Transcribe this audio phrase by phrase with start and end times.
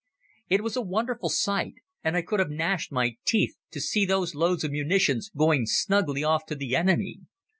[0.49, 4.33] It was a wonderful sight, and I could have gnashed my teeth to see those
[4.33, 7.19] loads of munitions going snugly off to the enemy.